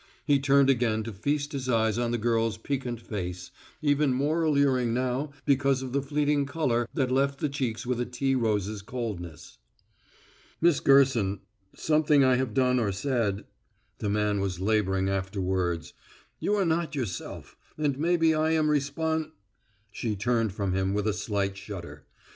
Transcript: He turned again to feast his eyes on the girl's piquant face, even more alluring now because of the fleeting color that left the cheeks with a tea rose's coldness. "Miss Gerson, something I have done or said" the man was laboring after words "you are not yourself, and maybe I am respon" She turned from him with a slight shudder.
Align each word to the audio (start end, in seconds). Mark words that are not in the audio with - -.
He 0.25 0.39
turned 0.39 0.67
again 0.67 1.03
to 1.03 1.13
feast 1.13 1.51
his 1.51 1.69
eyes 1.69 1.99
on 1.99 2.09
the 2.09 2.17
girl's 2.17 2.57
piquant 2.57 2.99
face, 2.99 3.51
even 3.83 4.13
more 4.15 4.41
alluring 4.41 4.95
now 4.95 5.31
because 5.45 5.83
of 5.83 5.93
the 5.93 6.01
fleeting 6.01 6.47
color 6.47 6.87
that 6.95 7.11
left 7.11 7.37
the 7.39 7.47
cheeks 7.47 7.85
with 7.85 8.01
a 8.01 8.05
tea 8.07 8.33
rose's 8.33 8.81
coldness. 8.81 9.59
"Miss 10.59 10.79
Gerson, 10.79 11.41
something 11.75 12.23
I 12.23 12.37
have 12.37 12.55
done 12.55 12.79
or 12.79 12.91
said" 12.91 13.45
the 13.99 14.09
man 14.09 14.39
was 14.39 14.59
laboring 14.59 15.07
after 15.07 15.39
words 15.39 15.93
"you 16.39 16.55
are 16.55 16.65
not 16.65 16.95
yourself, 16.95 17.55
and 17.77 17.99
maybe 17.99 18.33
I 18.33 18.53
am 18.53 18.69
respon" 18.69 19.29
She 19.91 20.15
turned 20.15 20.51
from 20.51 20.73
him 20.73 20.95
with 20.95 21.05
a 21.05 21.13
slight 21.13 21.55
shudder. 21.55 22.07